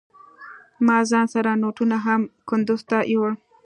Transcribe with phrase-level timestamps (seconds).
[0.85, 3.33] ما ځان سره نوټونه هم کندوز ته يوړل.